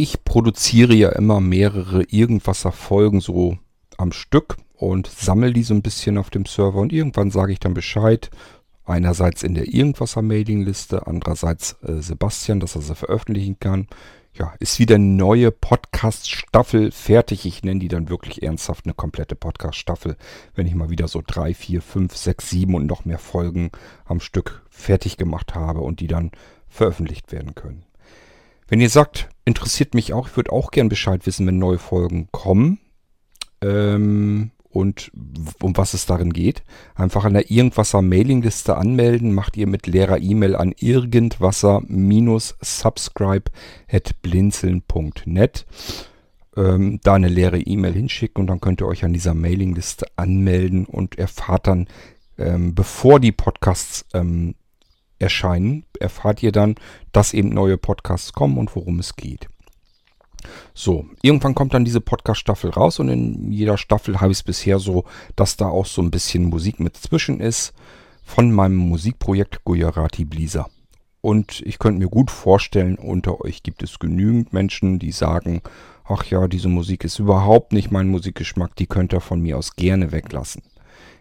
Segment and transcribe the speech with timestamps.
[0.00, 3.58] ich produziere ja immer mehrere Irgendwasser-Folgen so
[3.98, 7.60] am Stück und sammle die so ein bisschen auf dem Server und irgendwann sage ich
[7.60, 8.30] dann Bescheid.
[8.86, 13.88] Einerseits in der Irgendwasser-Mailingliste, andererseits äh, Sebastian, dass er sie veröffentlichen kann.
[14.32, 17.44] Ja, ist wieder eine neue Podcast-Staffel fertig.
[17.44, 20.16] Ich nenne die dann wirklich ernsthaft eine komplette Podcast-Staffel,
[20.54, 23.70] wenn ich mal wieder so drei, vier, fünf, sechs, sieben und noch mehr Folgen
[24.06, 26.30] am Stück fertig gemacht habe und die dann
[26.68, 27.84] veröffentlicht werden können.
[28.70, 32.28] Wenn ihr sagt, interessiert mich auch, ich würde auch gern Bescheid wissen, wenn neue Folgen
[32.30, 32.78] kommen.
[33.60, 35.10] Ähm, und
[35.60, 36.62] um was es darin geht,
[36.94, 43.50] einfach an der Irgendwasser-Mailingliste anmelden, macht ihr mit leerer E-Mail an irgendwasser-subscribe
[43.90, 45.66] at blinzeln.net
[46.56, 50.86] ähm, da eine leere E-Mail hinschicken und dann könnt ihr euch an dieser Mailingliste anmelden
[50.86, 51.88] und erfahrt dann,
[52.38, 54.54] ähm, bevor die Podcasts ähm,
[55.20, 56.74] erscheinen, erfahrt ihr dann,
[57.12, 59.48] dass eben neue Podcasts kommen und worum es geht.
[60.74, 64.78] So, irgendwann kommt dann diese Podcast-Staffel raus und in jeder Staffel habe ich es bisher
[64.78, 65.04] so,
[65.36, 67.74] dass da auch so ein bisschen Musik mit zwischen ist
[68.24, 70.68] von meinem Musikprojekt Gujarati Bliza.
[71.20, 75.60] Und ich könnte mir gut vorstellen, unter euch gibt es genügend Menschen, die sagen,
[76.04, 79.76] ach ja, diese Musik ist überhaupt nicht mein Musikgeschmack, die könnt ihr von mir aus
[79.76, 80.62] gerne weglassen.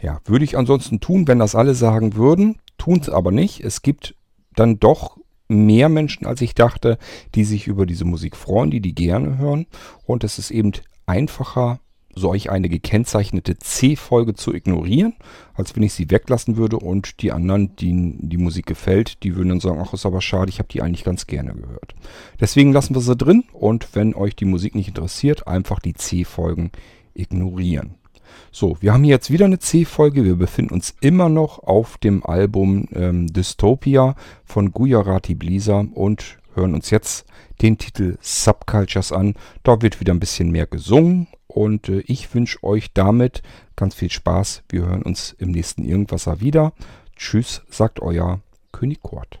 [0.00, 3.60] Ja, würde ich ansonsten tun, wenn das alle sagen würden, tun es aber nicht.
[3.60, 4.14] Es gibt
[4.54, 6.98] dann doch mehr Menschen, als ich dachte,
[7.34, 9.66] die sich über diese Musik freuen, die die gerne hören.
[10.06, 10.72] Und es ist eben
[11.06, 11.80] einfacher,
[12.14, 15.14] solch eine gekennzeichnete C-Folge zu ignorieren,
[15.54, 19.50] als wenn ich sie weglassen würde und die anderen, denen die Musik gefällt, die würden
[19.50, 21.94] dann sagen, ach, ist aber schade, ich habe die eigentlich ganz gerne gehört.
[22.40, 26.72] Deswegen lassen wir sie drin und wenn euch die Musik nicht interessiert, einfach die C-Folgen
[27.14, 27.99] ignorieren.
[28.52, 30.24] So, wir haben hier jetzt wieder eine C-Folge.
[30.24, 34.14] Wir befinden uns immer noch auf dem Album ähm, Dystopia
[34.44, 37.26] von Gujarati Blisa und hören uns jetzt
[37.62, 39.34] den Titel Subcultures an.
[39.62, 43.42] Da wird wieder ein bisschen mehr gesungen und äh, ich wünsche euch damit
[43.76, 44.62] ganz viel Spaß.
[44.68, 46.72] Wir hören uns im nächsten Irgendwasser wieder.
[47.16, 48.40] Tschüss, sagt euer
[48.72, 49.40] König Kurt.